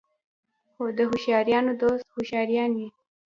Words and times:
د 0.95 0.99
هوښیارانو 1.09 1.71
دوست 1.81 2.05
هوښیار 2.13 2.47
وي. 2.75 2.87